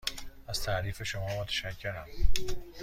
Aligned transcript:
از 0.47 0.63
تعریف 0.63 1.03
شما 1.03 1.41
متشکرم. 1.41 2.05